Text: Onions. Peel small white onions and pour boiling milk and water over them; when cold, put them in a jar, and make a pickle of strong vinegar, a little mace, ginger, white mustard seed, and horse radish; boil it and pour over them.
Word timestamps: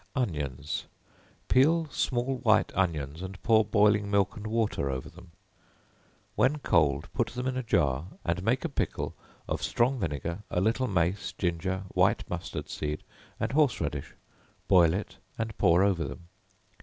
Onions. 0.15 0.85
Peel 1.47 1.85
small 1.91 2.39
white 2.39 2.71
onions 2.73 3.21
and 3.21 3.39
pour 3.43 3.63
boiling 3.63 4.09
milk 4.09 4.35
and 4.35 4.47
water 4.47 4.89
over 4.89 5.11
them; 5.11 5.29
when 6.33 6.57
cold, 6.57 7.07
put 7.13 7.27
them 7.27 7.45
in 7.45 7.55
a 7.55 7.61
jar, 7.61 8.07
and 8.25 8.41
make 8.41 8.65
a 8.65 8.69
pickle 8.69 9.13
of 9.47 9.61
strong 9.61 9.99
vinegar, 9.99 10.39
a 10.49 10.59
little 10.59 10.87
mace, 10.87 11.33
ginger, 11.37 11.83
white 11.89 12.27
mustard 12.31 12.67
seed, 12.67 13.03
and 13.39 13.51
horse 13.51 13.79
radish; 13.79 14.15
boil 14.67 14.91
it 14.95 15.17
and 15.37 15.55
pour 15.59 15.83
over 15.83 16.03
them. 16.03 16.27